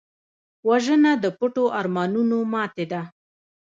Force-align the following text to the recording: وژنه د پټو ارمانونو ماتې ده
وژنه 0.67 1.11
د 1.23 1.25
پټو 1.37 1.65
ارمانونو 1.79 2.37
ماتې 2.53 2.85
ده 2.91 3.01